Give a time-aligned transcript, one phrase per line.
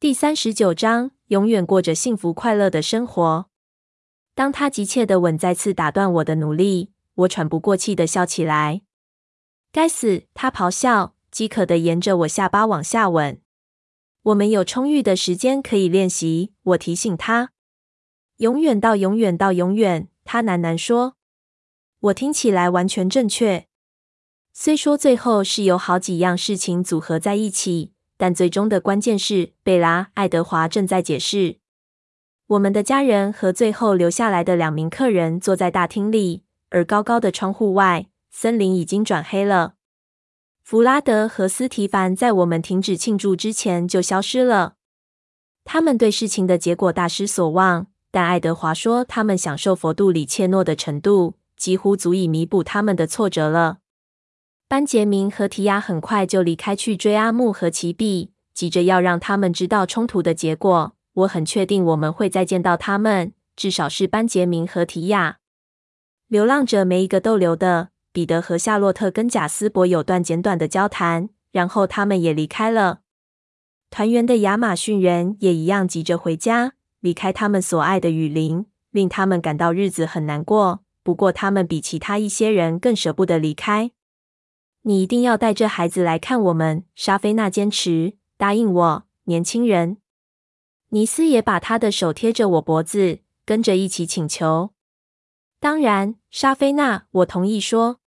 [0.00, 3.50] 第三十九章，永远过着幸福快乐的生活。
[4.34, 8.80] 当他急切的吻再次打断我的努力，我喘不过气的笑起来。
[9.70, 10.22] 该死！
[10.32, 13.42] 他咆哮，饥渴的沿着我下巴往下吻。
[14.22, 17.50] 我们有充裕的时间可以练习，我提醒他。
[18.38, 21.16] 永远到永远到永远，他喃喃说。
[21.98, 23.66] 我听起来完全正确。
[24.54, 27.92] 虽说最后是有好几样事情组合在一起。
[28.20, 31.56] 但最终的关键是，贝拉·爱德华正在解释。
[32.48, 39.72] 我们的家人和最后留下来的两名客人坐在大厅里，而高高的窗户外，森林已经转黑了。
[40.62, 44.74] 弗拉德和斯提凡在我们停止庆祝之前就消失了。
[45.64, 53.78] 他们对事情的结果大失所望，但爱德华说，他们享受佛度里怯懦的程度，几乎足以弥补他们的挫折了。
[54.70, 60.94] 班杰明和提亚很快就离开去追阿木和奇碧，急着要让他们知道冲突的结果。
[61.12, 65.38] 我很确定我们会再见到他们，至少是班杰明和提亚。
[66.28, 67.88] 流浪者没一个逗留的。
[68.12, 73.00] 彼得和夏洛特跟贾斯伯有段简短的交谈，然后他们也离开了。
[73.90, 80.84] 团圆的亚马逊人也一样急着回家，离开他们所爱的雨林，令他们感到日子很难过。
[81.02, 83.90] 不过他们比其他一些人更舍不得离开。
[84.82, 88.16] 你一定要带着孩子来看我们，莎菲娜坚持。
[88.38, 89.98] 答应我，年轻人。
[90.88, 94.70] 尼斯也把他的手贴着我脖子，跟着一起请求。
[95.58, 98.00] 当然，莎菲娜，我同意说。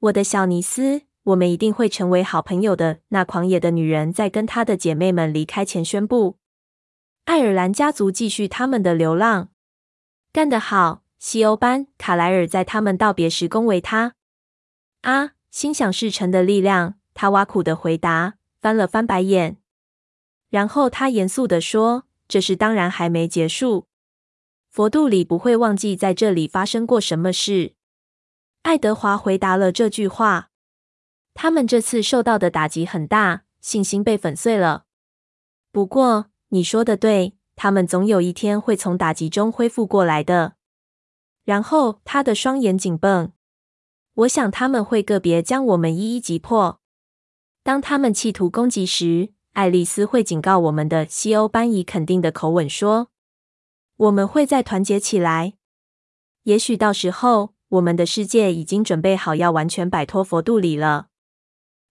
[0.00, 2.98] 我的小尼斯，我们一定会成为好朋友的。
[3.08, 6.36] 那狂野的女人在跟她的姐妹们离开前宣布。
[7.24, 9.48] 爱尔兰家族继续他们的流浪。
[10.30, 11.86] 干得好，西欧班！
[11.96, 14.14] 卡莱尔在他们道别时恭维他。
[15.00, 15.35] 啊。
[15.56, 19.56] 心想事成的力量，他挖苦的回答，翻了翻白眼，
[20.50, 23.86] 然后他严肃地说：“这事当然还没结束。
[24.68, 27.72] 佛度里不会忘记在这里发生过什么事。”
[28.64, 30.50] 爱德华回答了这句话。
[31.32, 34.84] 他们这次受到的打击很大，信心被粉碎了。
[35.72, 40.56] 不过你说的对，他们总有一天会从打击中恢复过来的。
[41.46, 43.32] 然后他的双眼紧绷。
[44.16, 46.80] 我想他们会个别将我们一一击破。
[47.62, 51.04] 当他们企图攻击时，爱丽丝会警告我们的。
[51.04, 53.10] 西欧班以肯定的口吻说
[53.96, 55.54] ：“我们会再团结起来。
[56.44, 61.08] 也许到时候，我们的世界已经准备好要完全摆脱佛度里了。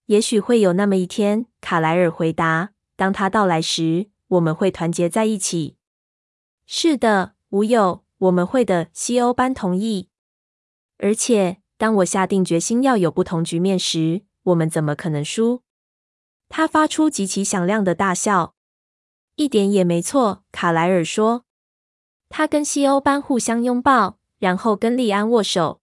[0.08, 5.78] 也许会有那么一天。”卡莱尔回答：“当他到来时，我们会团结在一起。”
[6.66, 8.88] 是的，无有，我们会的。
[8.94, 10.10] 西欧班同意，
[10.98, 11.58] 而且。
[11.78, 15.62] 当我下定决心要有不同局面时，我们怎么可能输？
[16.48, 18.56] 他发出极其响亮的大笑。
[19.36, 21.44] 一点也没错，卡莱尔说。
[22.30, 25.82] 他跟西欧班互相拥抱，然后跟利安握手。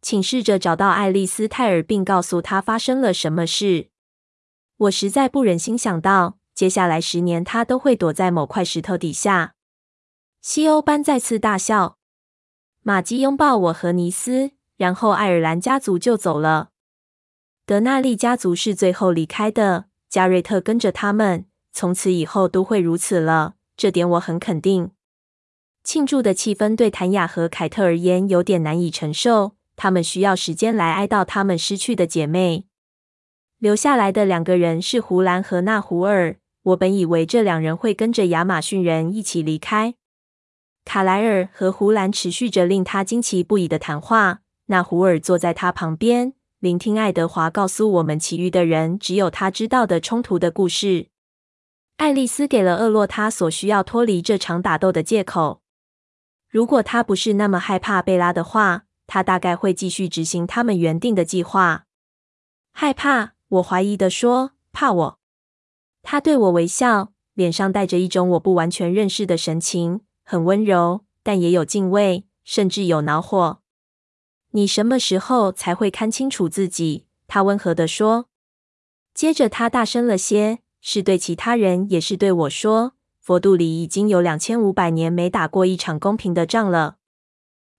[0.00, 3.90] 请试着找到爱丽丝泰尔，并告诉她发生了什么事。
[4.76, 9.54] 我实在不忍心想到，接下来十年他都会躲在某块石头底下。
[10.40, 11.98] 西欧班再次大笑。
[12.82, 14.52] 玛姬拥抱我和尼斯。
[14.80, 16.70] 然后爱尔兰家族就走了。
[17.66, 23.56] 德纳利家族是最后离开的，加瑞特跟着他们，从此以后都会如此了。
[23.76, 24.92] 这点我很肯定。
[25.84, 32.64] 庆祝的气氛对谭雅和凯特而言有点难以承受，他们需要时间来哀悼他们失去的姐妹。
[33.58, 36.36] 留下来的两个人是胡兰和纳胡尔。
[36.62, 39.94] 我本以为这两人会跟着亚马逊人一起离开。
[40.86, 44.40] 卡莱尔和胡兰持续着令他惊奇不已的谈话。
[44.70, 51.08] 那胡尔坐在他旁边，聆听爱德华告诉我们其余的人只有他知道的冲突的故事。
[51.96, 55.60] 爱丽丝给了厄洛他所需要脱离这场打斗的借口。
[56.48, 61.86] 如果他不是那么害怕贝拉的话，他大概会继续执行他们原定的计划。
[62.70, 63.32] 害怕？
[63.48, 64.52] 我怀疑地说。
[64.72, 65.18] 怕我？
[66.02, 73.59] 他对我微笑，脸上带着一种我不完全认识的神情，很温柔，但也有敬畏，甚至有恼火。
[74.52, 77.06] 你什么时候才会看清楚自己？
[77.28, 78.26] 他温和地说。
[79.14, 86.96] 接着他大声了些，是对其他人，也是对我说：“佛度里已经有两千五百年没打过一场公平的仗了，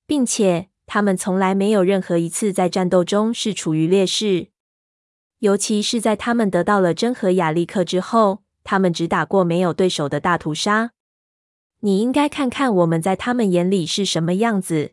[0.06, 4.50] 并且他们从来没有任何一次在战斗中是处于劣势。
[5.40, 10.92] 尤其是在他们得到了真和亚历克之后，他们只打过没有对手的大屠杀。
[11.80, 14.92] 你应该看看我们在他们眼里是什么样子。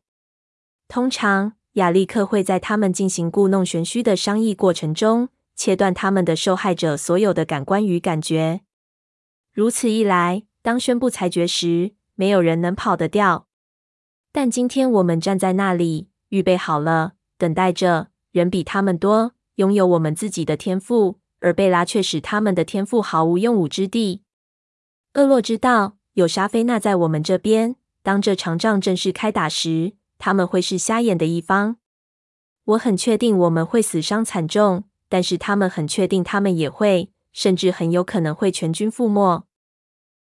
[0.89, 8.61] 通常。”亚历克会在他们进行故弄玄虚的商议过程中，切断他们的受害者所有的感官与感觉。
[9.53, 13.47] 如此一来，当宣布裁决时，没有人能跑得掉。
[14.31, 18.09] 但今天我们站在那里，预备好了，等待着。
[18.31, 24.23] 人比他们多，拥有我们自己的天赋，而贝拉却使他们的天赋毫无用武之地。
[25.15, 31.77] 厄洛知道，有莎菲娜在我们这边，当这场仗正式开打时，他们会是瞎眼的一方。
[32.65, 39.47] 我很确定我们会死伤惨重，但是他们很确定他们也会，甚至很有可能会全军覆没。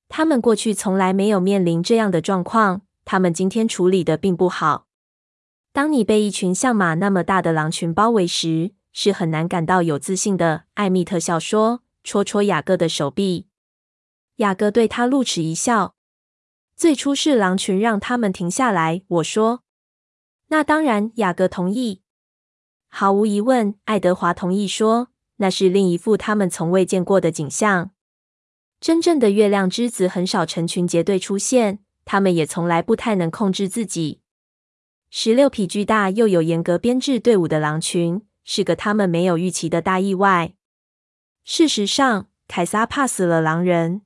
[0.09, 4.87] 他们过去从来没有面临这样的状况，他们今天处理的并不好。
[5.71, 10.63] 当你被一群像马那么大的狼群包围时，是很难感到有自信的。
[10.73, 13.47] 艾米特笑说，戳戳雅各的手臂。
[14.37, 15.95] 雅各对他露齿一笑。
[16.75, 19.63] 最初是狼群让他们停下来，我说。
[20.51, 22.01] 那当然，雅各同意。
[22.89, 25.07] 毫无疑问，爱德华同意说，
[25.37, 27.91] 那是另一副他们从未见过的景象。
[28.81, 34.19] 真正的月亮之子很少成群结队出现，他们也从来不太能控制自己。
[35.09, 40.53] 十六匹巨大又有严格编制队伍的狼群，是个他们没有预期的大意外。
[41.45, 44.01] 事实上，凯撒怕死了狼人。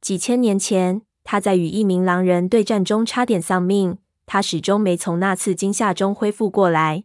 [0.00, 3.98] 几千年前，他在与一名狼人对战中差点丧命，
[4.28, 7.02] 他始终没从那次惊吓中恢复过来。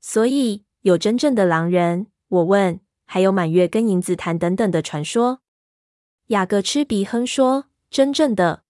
[0.00, 2.08] 所以，有真正的狼人？
[2.28, 2.80] 我问。
[3.06, 5.40] 还有满月跟银子潭等等的传说？
[6.28, 8.64] 雅各吃鼻哼说：“真正的？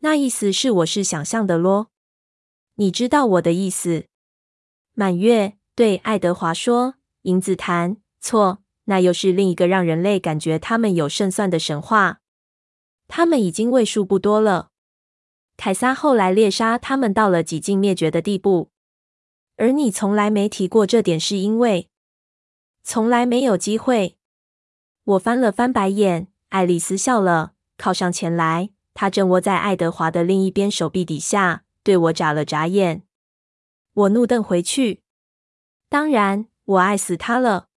[0.00, 1.90] 那意思是我是想象的咯。”
[2.74, 4.06] 你知道我的意思。
[4.92, 12.20] 满月对爱德华说：“银子潭，错，那又是另一个让人类感觉他们有胜算的神话。
[13.06, 14.72] 他们已经为数不多了。
[15.56, 18.70] 凯撒后来猎杀他们到了几近灭绝的地步，
[19.56, 21.88] 而你从来没提过这点，是因为
[22.82, 24.16] 从来没有机会。”
[25.04, 31.64] 我翻了翻白眼，爱丽丝笑了，靠上前来，她正窝在爱德华的另一边手臂底下。
[31.82, 33.02] 对我眨了眨眼，
[33.92, 35.02] 我怒瞪回去。
[35.90, 37.68] 当然，我爱死他了。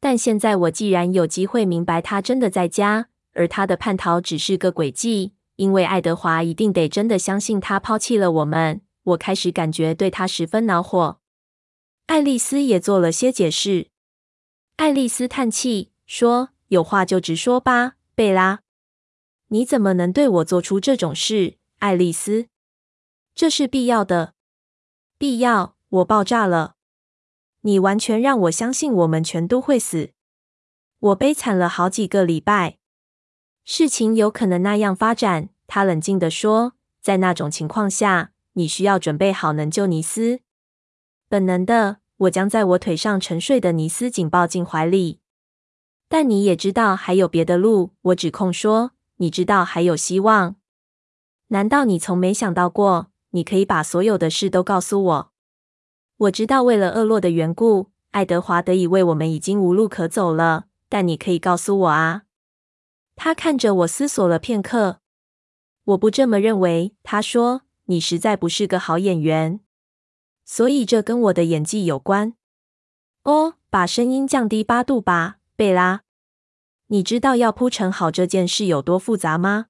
[0.00, 8.80] 但现在我既然有机会明白他真的在家，而他的叛逃只是个诡计，因为爱德华一定得真的相信他抛弃了我们。
[9.02, 11.20] 我开始感觉对他十分恼火。
[12.06, 13.90] 爱丽丝也做了些解释。
[14.76, 18.60] 爱丽丝叹气说：“有话就直说吧，贝拉。
[19.48, 22.46] 你怎么能对我做出这种事，爱丽丝？”
[23.36, 24.32] 这是必要的，
[25.18, 25.76] 必要！
[25.90, 26.76] 我爆炸了。
[27.60, 30.12] 你完全让我相信我们全都会死。
[31.00, 32.79] 我悲惨了好几个礼拜。
[33.72, 36.72] 事情有可能那样发展，他冷静地说。
[37.00, 40.40] 在那种情况下，你需要准备好能救尼斯。
[41.28, 45.20] 本能的，我将在我腿上沉睡的尼斯紧抱进怀里。
[46.08, 47.92] 但你也知道还有别的路。
[48.02, 50.56] 我指控说，你知道还有希望。
[51.46, 53.12] 难道你从没想到过？
[53.30, 55.32] 你可以把所有的事都告诉我。
[56.16, 60.64] 我知道，为了厄洛的缘故，爱德华得以为我们已经无路可走了。
[60.88, 62.22] 但你可以告诉我啊。
[63.22, 65.00] 他看着我，思索了片刻。
[65.84, 66.94] 我不这么认为。
[67.02, 69.60] 他说：“你实在不是个好演员，
[70.46, 72.32] 所以这跟我的演技有关。”
[73.24, 76.00] 哦，把声音降低八度吧，贝拉。
[76.86, 79.66] 你知道要铺陈好这件事有多复杂吗？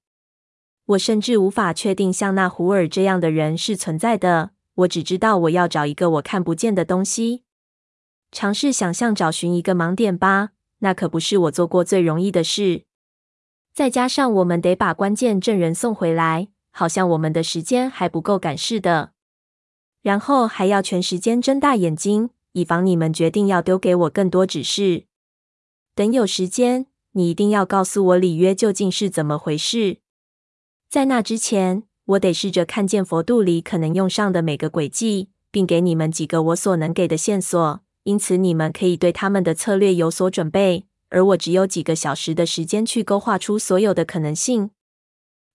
[0.85, 4.51] 我甚至无法确定像那胡尔这样的人是存在的。
[4.75, 7.43] 我只知道我要找一个我看不见的东西。
[8.31, 12.85] 尝试想象找寻一个盲点吧，那可不是我做过最容易的事。
[13.73, 19.13] 再加上我们得把关键证人送回来，好像我们的时间还不够赶似的。
[20.01, 25.05] 然后还要全时间睁大眼睛，以防你们决定要丢给我更多指示。
[25.95, 29.97] 等有时间，你一定要告诉我里约究竟是怎么回事。
[30.89, 37.81] 在那之前，我得试着看见佛度里可能用上的每个诡计，并给你们几个我所能给的线索。
[38.03, 40.87] 因此，你们可以对他们的策略有所准备。
[41.11, 44.71] 而我只有几个小时的时间去勾画出所有的可能性。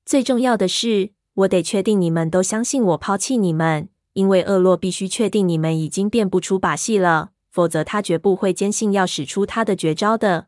[0.04, 10.46] 最重要的是，我得确定你们都相信我抛弃你们，因为厄洛必须确定你们已经变不出把戏了，否则他绝不会坚信要使出他的绝招的。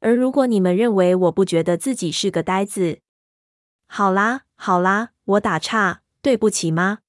[0.00, 3.00] 而如果你们认为我不觉得自己是个呆子，
[3.86, 7.00] 好啦，好啦，我打岔，对不起吗？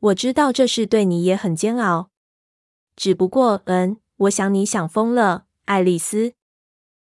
[0.00, 2.10] 我知道这事对你也很煎熬。
[2.96, 6.34] 只不过，嗯，我想你想疯了，爱丽丝。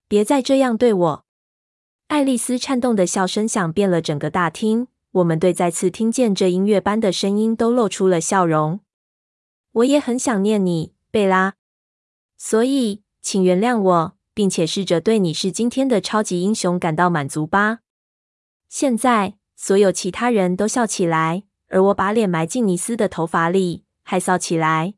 [0.08, 1.24] 别再这样对我。
[2.08, 4.88] 爱丽丝颤动的笑声响遍了整个大厅。
[5.12, 8.80] 我们对再次听见这音乐般的声音都露出了笑容。
[9.72, 11.54] 我也很想念你，贝拉。
[12.36, 17.80] 所以，请原谅我，并且试着对你是今天的超级英雄感到满足吧。
[18.68, 24.94] 现在，所有其他人都笑起来，而我把脸埋进尼斯的头发里，害臊起来。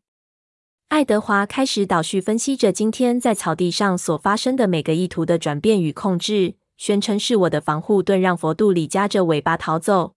[0.93, 10.13] 爱德华开始倒叙分析着今天在草地上所发生的每个意图的转变与控制，宣称是我的防护盾让佛度里夹着尾巴逃走。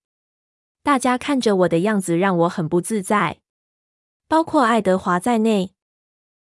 [0.82, 3.38] 大家看着我的样子让我很不自在，
[4.28, 5.72] 包括爱德华在内。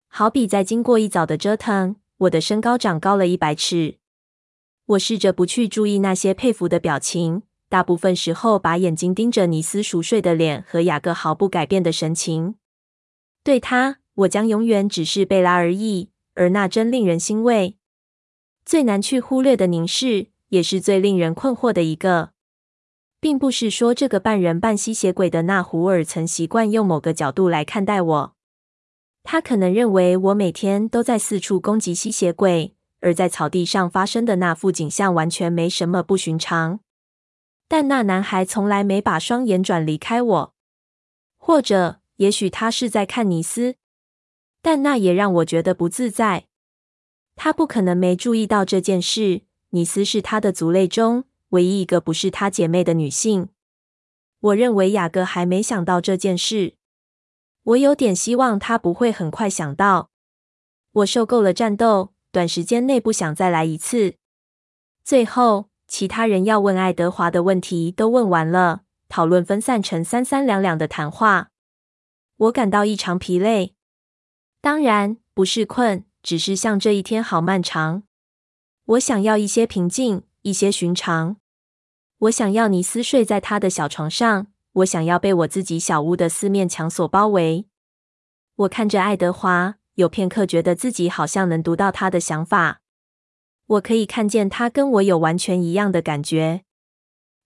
[0.06, 3.96] 好比在经过一早的折腾，我的身高长高了一百尺。
[4.84, 12.56] 我试着不去注意那些佩服的表情，大部分时候把眼睛盯着尼斯熟睡的脸和雅各毫不改变的神情。
[13.42, 13.96] 对他。
[14.20, 17.76] 我将永远只是贝拉而已，而那真令人欣慰。
[18.64, 22.30] 最难去忽略的凝视，也是最令人困惑的一个，
[23.20, 28.36] 并不是说这个半人半吸血鬼的纳胡尔曾习惯用某个角度来看待我。
[29.22, 36.80] 他可能认为我每天都在四处攻击吸血鬼，而在草地上发生的那副景象完全没什么不寻常。
[37.68, 40.54] 但那男孩从来没把双眼转离开我，
[41.38, 43.76] 或者也许他是在看尼斯。
[44.62, 46.46] 但那也让我觉得不自在。
[47.36, 49.42] 他不可能没注意到这件事。
[49.70, 53.48] 尼斯是他的族类中唯一一个不是他姐妹的女性。
[54.40, 56.74] 我认为雅各还没想到这件事。
[57.62, 60.10] 我有点希望他不会很快想到。
[60.92, 64.16] 我受够了战斗，短时间内不想再来一次。
[65.04, 71.50] 最后，其他人要问爱德华的问题都问完了，讨论分散成三三两两的谈话。
[72.36, 73.74] 我感到异常疲累。
[74.62, 78.02] 当然不是困，只是像这一天好漫长。
[78.84, 81.36] 我想要一些平静，一些寻常。
[82.18, 87.66] 我想要尼斯睡在他的小床上，我想要被我自己小屋的四面墙所包围。
[88.56, 92.82] 我看着爱德华，有片刻觉得自己好像能读到他的想法。
[93.66, 96.64] 我可以看见他跟我有完全一样的感觉。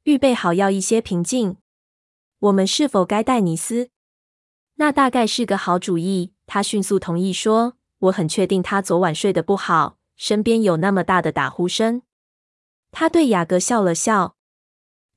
[0.03, 1.59] 预备好要一些平静。
[2.41, 3.91] 我们是否该带尼斯？
[4.77, 6.33] 那大概是个好主意。
[6.47, 12.03] 他迅速同意说：“我很确定他昨晚睡得不好，身边有那么大的打呼声。”
[12.93, 14.37] 他对雅各笑了笑，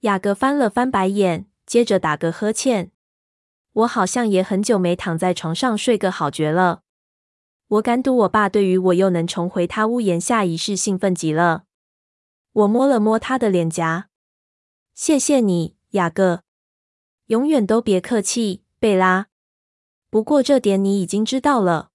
[0.02, 2.92] 雅各翻了翻白眼，接着打个呵欠。
[3.74, 6.82] 我好像也很久没躺在床上睡个好觉了。
[7.68, 11.66] 我敢赌我爸对于我又能重回他屋檐下一事兴奋极了。
[12.54, 14.08] 我摸了摸他的脸颊，
[14.96, 16.44] 谢谢你，雅各。
[17.26, 19.28] 永远都别客气，贝拉。
[20.10, 21.92] 不过这点你已经知道了。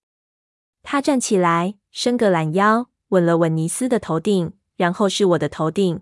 [0.82, 6.00] 他站起来，伸个懒腰，吻了吻尼斯的头顶，然后是我的头顶。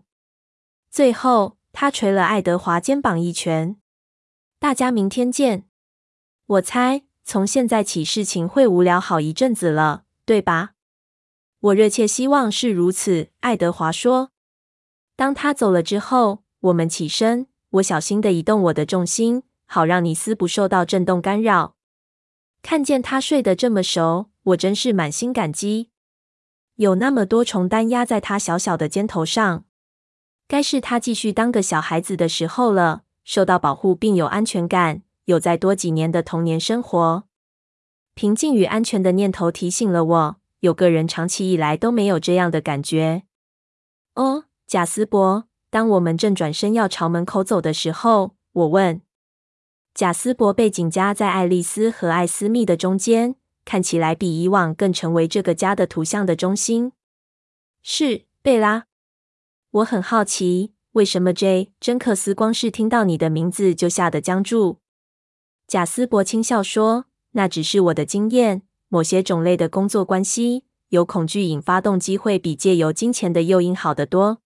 [0.91, 3.77] 最后，他捶了爱德华肩膀一拳。
[4.59, 5.65] 大家明天见。
[6.47, 10.71] 我猜，从现在起事情会无聊好一阵子了，对吧？
[11.61, 13.29] 我热切希望是如此。
[13.41, 14.33] 爱德华说。
[15.15, 17.47] 当他走了之后，我们起身。
[17.75, 21.77] 我小心地移动我的重心，好让尼斯不受到震动干扰。
[22.63, 25.91] 看见他睡得这么熟，我真是满心感激。
[26.77, 29.65] 有那么多重担压在他小小的肩头上，
[30.49, 33.03] 该是他继续当个小孩子的时候了。
[33.23, 37.25] 受到保护并有安全感，有再多几年的童年生活。
[38.15, 43.23] 平静与安全的念头提醒了我，有个人长期以来都没有这样的感觉。
[44.15, 49.01] 哦，贾斯伯，当我们正转身要朝门口走的时候，我问。
[49.93, 56.93] 贾斯伯背景夹在爱丽丝和艾斯密的中间，看起来比以往更成为这个家的图像的中心。
[57.83, 58.87] 是，贝拉。
[59.73, 61.73] 我很好奇，为什么 J.
[61.81, 64.79] 珍克斯光是听到你的名字就吓得僵住？
[65.67, 68.63] 贾斯伯轻笑说：“那只是我的经验。
[68.89, 74.39] 某些种类的工作关系，由恐惧引发动机会比借由金钱的诱因好得多。”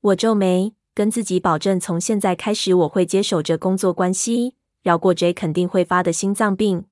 [0.00, 0.74] 我皱眉。
[0.98, 6.86] 跟自己保证，从现在开始我会接手这工作关系，绕过 J 肯定会发的心脏病。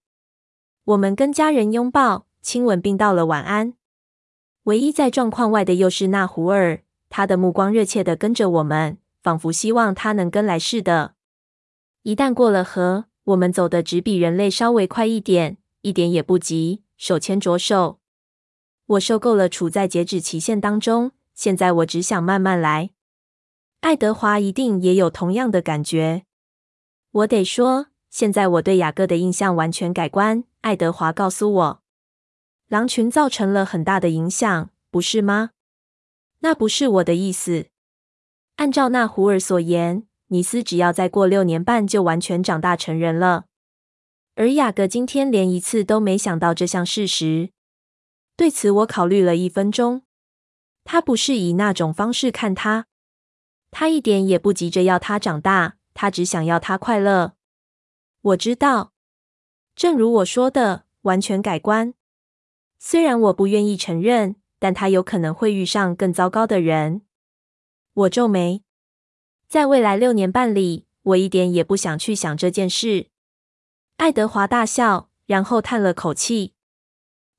[0.85, 3.75] 我们跟家人拥抱、亲吻，并道了晚安。
[4.63, 11.15] 唯一在状况外的又是那胡尔，他的目光热切地跟着我们，仿佛希望他能跟来似的。
[12.05, 17.99] 一旦过了河，我们走的只比人类稍微快一点，一点也不急，手牵着手。
[18.87, 22.91] 我受够了处在截止期限当中，现在我只想慢慢来。
[23.87, 26.25] 爱德华一定也有同样的感觉。
[27.13, 30.43] 我得说，现在我对雅各的印象完全改观。
[30.63, 31.83] 爱德华告诉我，
[32.67, 35.51] 狼群造成了很大的影响，不是吗？
[36.41, 37.67] 那不是我的意思。
[38.57, 43.45] 按照那胡尔所言，尼斯只要再过六年半就完全长大成人了。
[44.35, 47.51] 而雅各今天连一次都没想到这项事实。
[48.37, 50.03] 对此，我考虑了一分钟。
[50.83, 52.87] 他不是以那种方式看他，
[53.79, 57.35] 他一点也不急着要他长大，他只想要他快乐。
[58.23, 58.95] 我知道，
[59.75, 61.93] 正如我说的，完全改观。
[62.79, 67.03] 虽然我不愿意承认，但他有可能会遇上更糟糕的人。
[67.93, 68.63] 我皱眉，
[69.47, 73.09] 在未来六年半里，我一点也不想去想这件事。
[73.99, 76.55] 爱德华大笑，然后叹了口气。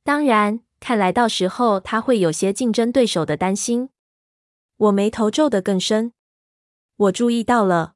[0.04, 0.60] 当然。
[0.80, 3.90] 看来到时候他会有些竞争对手的担心。
[4.78, 6.14] 我眉头皱得更深。
[6.98, 7.94] 我注意到了，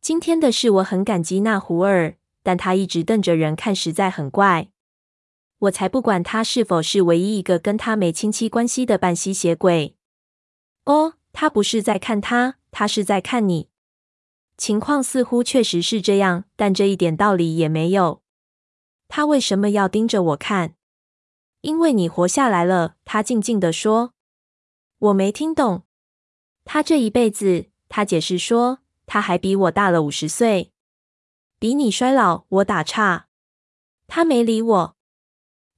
[0.00, 4.70] 今天的事我很感激那胡尔，但他一直瞪着人看，实在很怪。
[5.58, 9.96] 我才不管他是否是唯一一个跟他没亲戚关系的半吸血鬼。
[10.84, 13.68] 哦，他不是在看他，他是在看你。
[14.56, 18.22] 情况似乎确实是这样，但这一点道理也没有。
[19.08, 20.74] 他为什么要盯着我看？
[21.60, 24.14] 因为你活下来了，他静静地说。
[24.98, 25.82] 我没听懂。
[26.64, 30.72] 他这一辈子，他解释说，他还比我大了五十岁。
[31.58, 33.26] 比你衰老，我打岔。
[34.06, 34.96] 他没理我。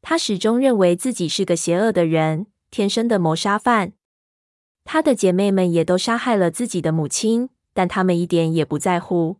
[0.03, 3.93] 他始终认为自己是个邪恶的人，天生的谋杀犯。
[4.85, 9.39] 他的姐妹们也都杀害了自己的母亲，但他们一点也不在乎。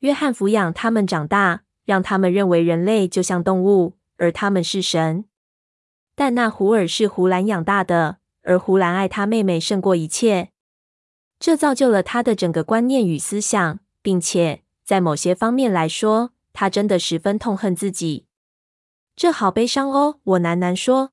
[0.00, 5.24] 约翰抚养他们长大，让他们认为人类就像动物，而他们是神。
[6.14, 10.50] 但那胡尔是胡兰养大的，而胡兰爱他妹妹胜过一切，
[11.40, 18.26] 这造就了他的整个观念与思想，并且在某些方面来说，他真的十分痛恨自己。
[19.16, 21.12] 这好悲伤哦，我喃喃说。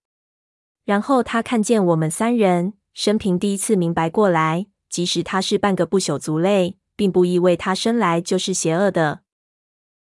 [0.83, 9.21] 然后他看见我们三人，生平第一次明白过来，即使他是半个不朽族类，并不意味他生来就是邪恶的。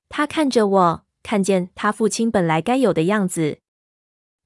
[0.09, 3.59] 他看着我，看见他父亲本来该有的样子。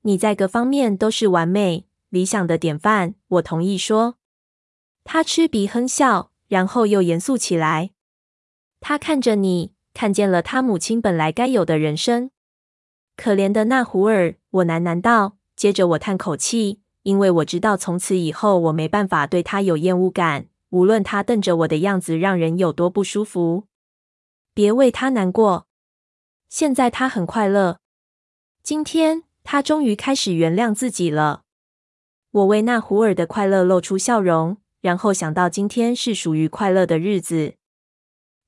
[0.02, 3.14] 你在各方面都是完美、理想的典范。
[3.28, 4.17] 我同意说。
[5.10, 7.92] 他嗤鼻哼笑，然后又严肃起来。
[8.78, 12.30] 他看着你，看见了他母亲本来该有的人生。
[13.16, 15.38] 可怜的纳胡尔，我喃喃道。
[15.56, 23.64] 接着我叹口气，因为我知道从此以后我没办法对他有厌恶感，无论他瞪着我的样子让人有多不舒服。
[24.52, 25.66] 别为他难过。
[26.50, 27.78] 现在他很快乐。
[28.62, 29.24] 今天。
[29.42, 31.44] 他终于开始原谅自己了。
[32.30, 37.54] 我为纳胡尔的快乐露出笑容，然后想到今天是属于快乐的日子。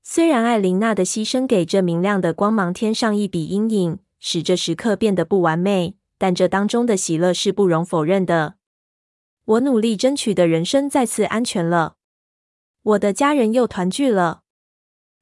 [0.03, 8.55] 虽然艾琳娜的牺牲给这明亮的光芒添上一笔阴影，使这时刻变得不完美，但这当中的喜乐是不容否认的。
[9.45, 11.95] 我努力争取的人生再次安全了，
[12.83, 14.41] 我的家人又团聚了，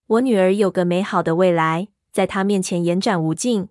[0.08, 3.70] 我女儿有个美好的未来，在她面前延展无尽。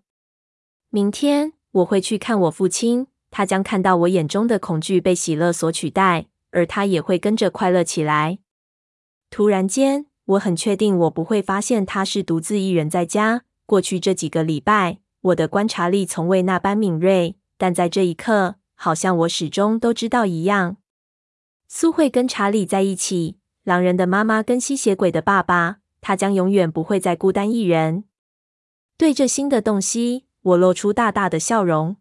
[0.91, 1.53] 明天。
[1.71, 8.39] 我会去看我父亲，他将看到我眼中的恐惧被喜乐所取代，而他也会跟着快乐起来。
[9.31, 13.43] 突然间，我很确定我不会发现他是独自一人在家。
[13.67, 20.79] 过去这几个礼拜，我的观察力从未那般敏锐，但在这一刻，好像我始终都知道一样。
[21.69, 28.05] 苏慧跟查理在一起，狼人的妈妈跟吸血鬼的爸爸，他将永远不会再孤单一人。
[28.97, 30.25] 对这新的洞悉。
[30.43, 31.97] 我露出大大的笑容，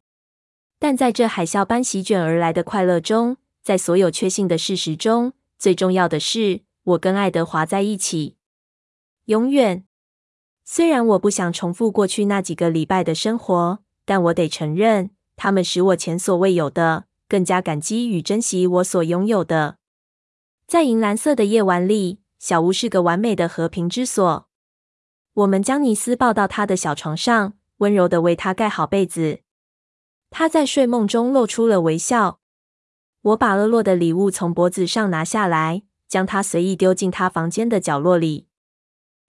[0.80, 8.38] 但在这海啸般席卷而来的快乐中，在所有确信的事实中，最重要的是，我跟爱德华在一起，
[9.26, 9.84] 永远。
[10.64, 19.80] 虽然我不想重复过去那几个礼拜的生活，但我得承认，他们使我前所未有的更加感激与珍惜我所拥有的。
[20.66, 24.48] 在银蓝色的夜晚里，小屋是个完美的和平之所。
[25.34, 27.56] 我们将尼斯抱到他的小床上。
[27.80, 29.42] 温柔地为他盖好被子，
[30.30, 32.40] 他在睡梦中露出了微笑。
[33.28, 38.48] 我把厄洛的礼物从脖子上拿下来，将它随意丢进他房间的角落里。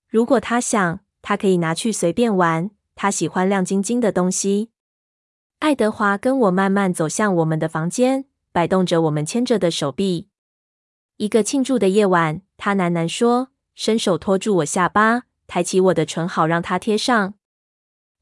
[0.07, 2.71] 如果他想，他可以拿去随便玩。
[2.95, 4.71] 他喜欢亮晶晶的东西。
[5.59, 10.29] 爱德华跟我慢慢走向我们的房间，摆动着我们牵着的手臂。
[11.17, 17.35] 一个庆祝的夜晚，他喃喃说，伸手托住我下巴，抬起我的唇，好让他贴上。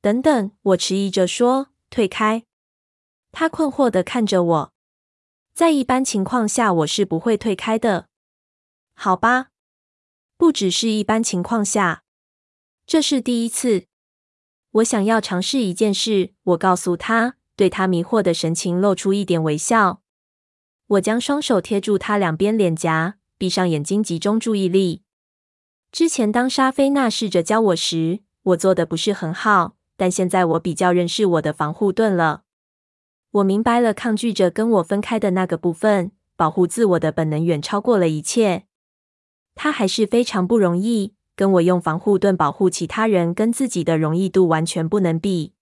[0.00, 2.44] 等等，我迟疑着说：“退开。”
[3.32, 4.72] 他困惑的看着我。
[5.56, 8.08] 在一般情况下，我是不会退开的。
[8.92, 9.46] 好吧，
[10.36, 12.02] 不只是一般情况下，
[12.86, 13.86] 这是第一次。
[14.72, 16.34] 我想要尝试一件事。
[16.42, 20.02] 我告诉他，对他迷惑的神情露出一点微笑。
[20.88, 25.04] 我将双手贴住他两边脸颊，闭上眼睛，集中注意力。
[25.90, 29.76] 之前，当莎菲娜试着教我时，我做的不是很好。
[29.96, 32.42] 但现在我比较认识我的防护盾了。
[33.36, 38.64] 我明白了，抗拒着跟我分开的那个部分，保护自我的本能远超过了一切。
[39.54, 45.52] 他还是非常不容易，跟我用防护盾保护其他人跟自己的容易度完全不能比。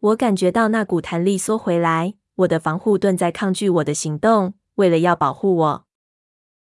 [0.00, 5.86] 我感觉到那股弹力缩回来，我的防护盾在抗拒我的行动，为了要保护我，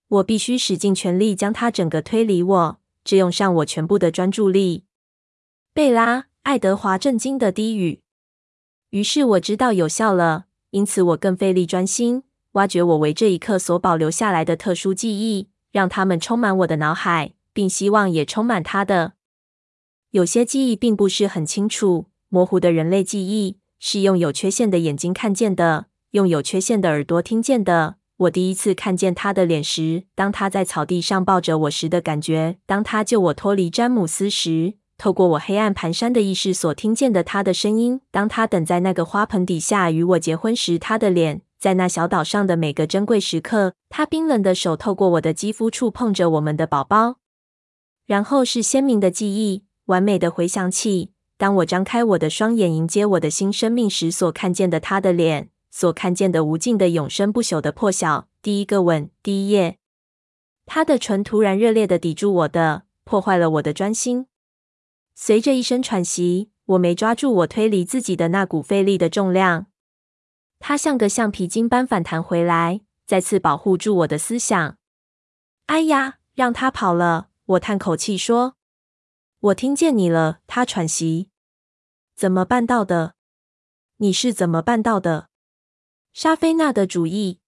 [0.09, 4.87] 我必须使尽全力将它整个推离我，只用上我全部的专注力。
[5.73, 8.03] 贝拉·爱德华震惊的低语。
[8.97, 15.49] 于是我知道有效了，因此我更费力专心，挖掘我为这一刻所保留下来的特殊记忆。
[15.71, 19.13] 让他们充满我的脑海，并希望也充满他的。
[20.13, 27.97] 有些记忆并不是很清楚，模糊的人类记忆是用有缺陷的眼睛看见的，用有缺陷的耳朵听见的。
[28.17, 41.43] 我第一次看见他的脸时，当他在草地上抱着我时的感觉，当他救我脱离詹姆斯时，透过我黑暗蹒跚的意识所听见的他的声音，当他等在那个花盆底下与我结婚时，他的脸。
[41.59, 47.17] 在那小岛上的每个珍贵时刻，他冰冷的手透过我的肌肤触碰着我们的宝宝。
[48.05, 58.29] 然后是鲜明的记忆，完美的回想起，当我张开我的双眼迎接我的新生命时所看见的他的脸，所看见的无尽的永生不朽的破晓。
[58.43, 59.79] 第一个吻，第一页，
[60.67, 64.27] 他的唇突然热烈的抵住我的，破坏了我的专心。
[65.19, 69.67] 随着一声喘息，我没抓住我推离自己的那股费力的重量。
[70.59, 74.77] 它像个橡皮筋般反弹回来，再次保护住我的思想。
[75.67, 77.31] 哎呀，让他跑了！
[77.47, 78.57] 我叹口气说
[79.41, 81.31] ：“我听见你了。”他喘息
[82.15, 83.15] ：“怎么办到的？
[83.97, 85.31] 你是怎么办到的？”
[86.13, 87.41] 莎菲娜的主意。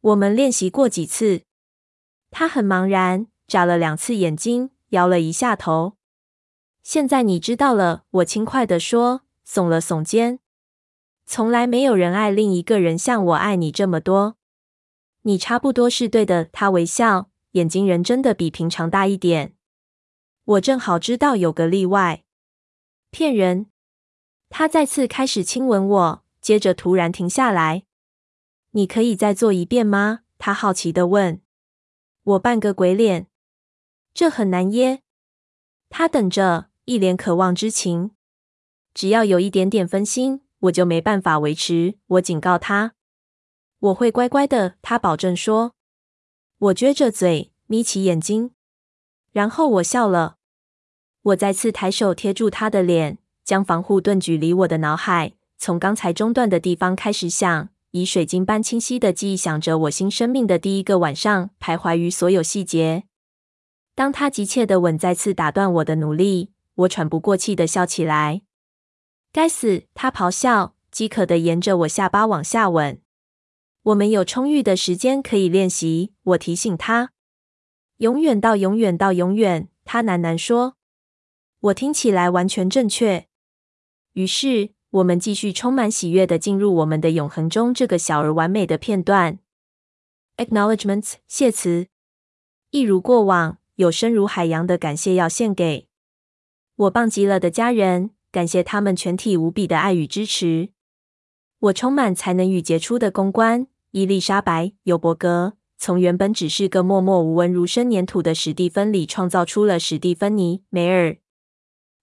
[0.00, 1.42] 我们练习过几次。
[2.32, 5.96] 他很茫然，眨了两次眼睛，摇了一下头。
[6.82, 10.40] 现在你知道了，我轻快地说，耸了耸肩。
[11.26, 14.36] 从来没有人爱另一个人像我爱你这么多。
[15.22, 16.46] 你差不多是对的。
[16.46, 19.54] 他微笑，眼睛仍真的比平常大一点。
[20.44, 22.24] 我正好知道有个例外。
[23.10, 23.66] 骗人。
[24.48, 27.84] 他再次开始亲吻我，接着突然停下来。
[28.70, 30.20] 你可以再做一遍吗？
[30.38, 31.42] 他好奇的问。
[32.24, 33.28] 我扮个鬼脸。
[34.12, 35.02] 这很难耶。
[35.88, 38.10] 他等着，一脸渴望之情。
[38.92, 40.42] 只要有一点点分心。
[40.64, 41.94] 我就没办法维持。
[42.06, 42.92] 我警告他，
[43.78, 44.74] 我会乖乖的。
[44.82, 45.72] 他保证说。
[46.58, 48.50] 我撅着嘴，眯起眼睛，
[49.32, 50.36] 然后我笑了。
[51.22, 63.04] 我再次抬手贴住他的脸，将防护盾举离我的脑海，从刚才中断的地方开始想，以水晶般清晰的记忆想着我新生命的第一个晚上，徘徊于所有细节。
[63.94, 66.50] 当他急切的吻再次打断我的努力，
[66.80, 68.42] 我喘不过气的笑起来。
[69.32, 69.86] 该死！
[69.94, 73.00] 他咆哮，饥渴的沿着我下巴往下吻。
[73.82, 77.12] 我们有充裕的时间可以练习，我提醒他。
[77.98, 80.76] 永远到永远到永远，他喃喃说。
[81.60, 83.26] 我听起来完全正确。
[84.14, 89.38] 于是，我们继续充满喜悦的进入我们的永恒中这个小而完美的片段。
[90.38, 91.88] Acknowledgements，谢词。
[92.70, 95.89] 一如过往，有深如海洋的感谢要献给
[96.80, 98.10] 我棒极了的家人。
[98.32, 100.68] 感谢他们全体无比的爱与支持。
[101.58, 111.16] 我充满才能与杰出的公关伊丽莎白·尤伯格，从原本只是个默默无闻、如生粘土的史蒂芬里，创造出了史蒂芬妮·梅尔。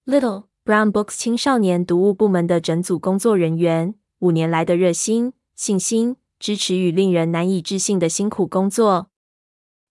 [0.05, 9.09] Little Brown Books 青少年读物部门的整组工作人员，五年来的热心、信心、支持与令人难以置信的辛苦工作。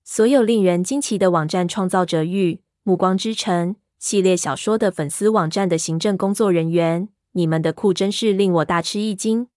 [0.04, 3.76] 所有令人惊奇的网站创造者与暮光之城。
[3.98, 9.48] 系列小说的粉丝网站的行政工作人员，你们的酷真是令我大吃一惊。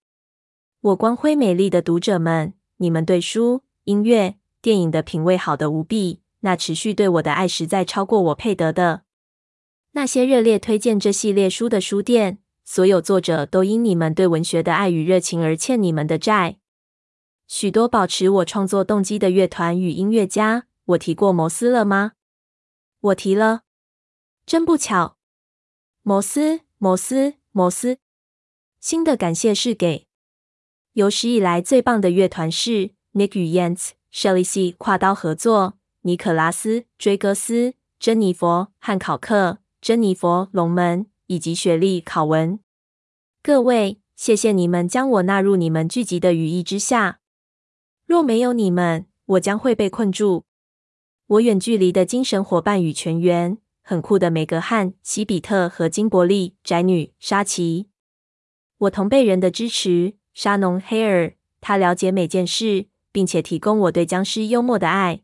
[0.80, 9.02] 我光辉美丽的读者们，你们对书、音乐、电影的品味好的无比，那持续对我的爱实在超过我配得的。
[9.92, 16.56] 那些热烈推荐这系列书的书店，所有作者都因你们对文学的爱与热情而欠你们的债。
[17.46, 22.12] 许多保持我创作动机的乐团与音乐家，我提过摩斯了吗？
[23.00, 23.62] 我提了。
[24.50, 25.16] 真不巧，
[26.02, 27.98] 摩斯，摩斯，摩斯。
[28.80, 30.08] 新的感谢是给
[30.94, 42.58] 有史以来最棒的乐团是 Nick 与 Jens、Shelly C 跨刀合作，尼可拉斯、追戈斯、珍妮佛、汉考克、珍妮佛、龙门以及雪莉、考文。
[43.44, 47.20] 各位，谢谢你们将我纳入你们聚集的羽翼之下。
[48.04, 50.44] 若没有你们，我将会被困住。
[51.28, 53.58] 我远距离的精神伙伴与全员。
[53.90, 57.88] 很酷的梅格汉、西比特和金伯利，宅女沙琪。
[58.78, 65.22] 我同辈人的支持，沙农·黑尔，他了解每件事，并且提供我对僵尸幽默的爱。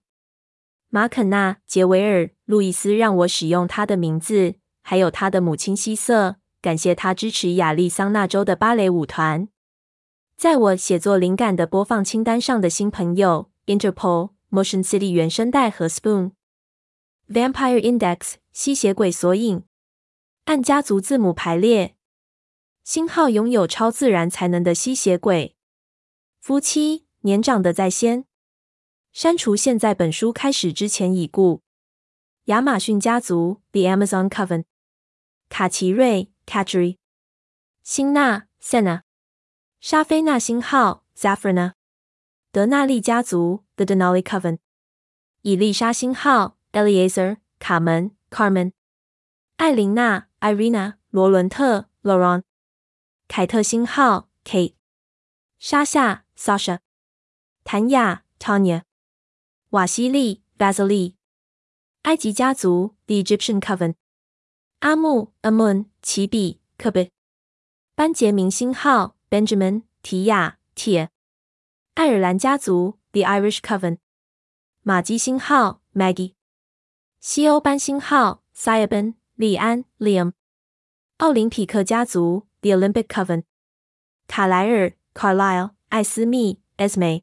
[0.89, 6.39] 马肯纳·杰维尔·路易斯让我使用他的名字，还有他的母亲希瑟。
[6.61, 9.47] 感谢他支持亚利桑那州的芭蕾舞团。
[10.37, 16.33] 在我写作灵感的播放清单上的新朋友：Interpol、Motion City 原声带和 Spoon。
[17.29, 19.65] Vampire Index 吸血鬼索引，
[20.47, 21.95] 按家族字母排列。
[22.85, 25.55] 星号拥有超自然才能的吸血鬼。
[26.41, 28.25] 夫妻年长的在先。
[29.13, 31.61] 删除现在本书开始之前已故。
[32.45, 34.65] 亚马逊家族 The Amazon Coven。
[35.51, 36.97] 卡奇瑞 Katri。
[37.83, 39.03] 辛娜 Senna。
[39.83, 41.75] 沙菲娜星号 Zafrana。
[42.51, 44.61] 德纳利家族 The Denali Coven。
[45.43, 47.37] 伊丽莎星号 eleazer。
[47.59, 48.73] 卡门 Carmen。
[49.57, 50.97] 艾琳娜 Irina。
[51.17, 52.43] 罗伦特 Laurent。
[53.27, 54.75] 凯特星号 Kate。
[55.59, 56.81] 莎夏 Sasha。
[57.65, 58.83] 谭雅 Tanya。
[59.71, 61.15] 瓦西利 Vasily。
[62.03, 63.95] 埃及家族 The Egyptian Coven。
[64.81, 65.87] 阿木 Amun。
[66.03, 67.09] 奇比 Kebet。
[67.95, 69.85] 班杰明星号 Benjamin。
[70.03, 71.09] 提亚 Tia。
[71.95, 73.97] 爱尔兰家族 The Irish Coven。
[74.83, 76.36] 玛姬星号 Maggie。
[77.29, 79.15] 西欧班星号 Siaben。
[79.35, 80.31] 利安 Liam。
[81.17, 83.43] 奥林匹克家族 The Olympic Coven。
[84.29, 85.71] 卡莱尔 Carlisle。
[85.89, 87.23] 艾斯密 Esme。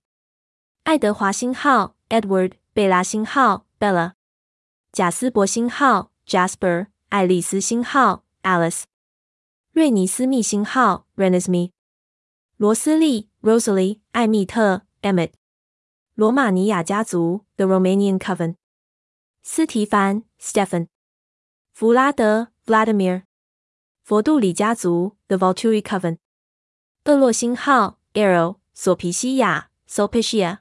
[0.83, 2.55] 爱德华星号 Edward。
[2.73, 4.15] 贝拉星号 Bella。
[4.91, 6.87] 贾斯伯星号 Jasper。
[7.07, 8.83] 爱丽丝星号 Alice。
[9.71, 11.71] 瑞尼斯密星号 Renesmee。
[12.57, 14.01] 罗斯利 Rosalie。
[14.11, 15.31] 艾密特 （Emmet）。
[16.15, 18.55] 罗马尼亚家族 The Romanian Coven。
[19.45, 20.87] 斯提凡 Stephen。
[21.73, 23.23] 弗拉德 Vladimir。
[24.01, 26.17] 佛杜里家族 The Volturi Coven。
[27.03, 28.59] 厄洛星号 Arrow。
[28.73, 30.59] 索皮西亚 （Sopicia）。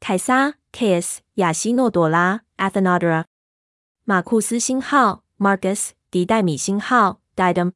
[0.00, 1.18] 凯撒 Caius。
[1.34, 3.26] 亚西诺朵拉 Athenodora。
[4.02, 5.90] 马库斯星号 Marcus。
[6.10, 7.72] 迪戴米星号 （Didem）。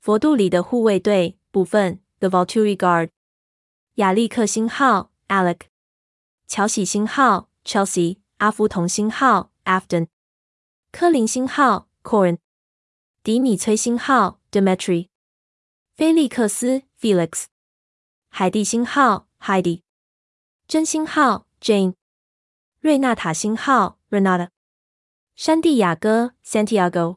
[0.00, 3.10] 佛杜里的护卫队部分 The Volturi Guard。
[3.94, 5.60] 亚历克星号 Alec。
[6.48, 8.25] 乔喜星号 Chelsea。
[8.38, 10.08] 阿夫同星号 Afton。
[10.92, 12.36] 科林星号 Corin。
[13.22, 15.08] 迪米崔星号 Dimitri，。
[15.94, 17.46] 菲利克斯 Felix。
[18.28, 19.80] 海蒂星号 Heidi。
[20.68, 21.94] 真星号 Jane。
[22.80, 24.50] 瑞纳塔星号 Renata。
[25.34, 27.16] 山地亚哥 Santiago。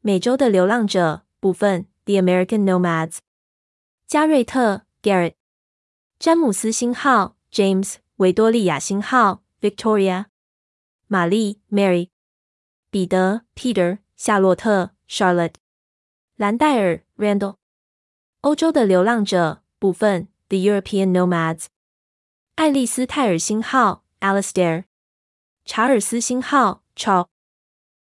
[0.00, 3.18] 美洲的流浪者部分 The American Nomads。
[4.08, 5.34] 加瑞特 Garrett。
[6.18, 7.98] 詹姆斯星号 James。
[8.16, 10.31] 维多利亚星号 Victoria。
[11.12, 12.08] 玛丽 Mary。
[12.90, 13.98] 彼得 Peter。
[14.16, 15.56] 夏洛特 Charlotte。
[16.36, 17.56] 兰戴尔 Randall。
[18.40, 21.66] 欧洲的流浪者部分 The European Nomads。
[22.54, 24.84] 爱丽丝泰尔星号 Alistair。
[25.66, 27.26] 查尔斯星号 Charles。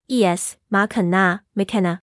[0.06, 0.56] E.S.
[0.68, 2.03] 马肯纳 McKenna。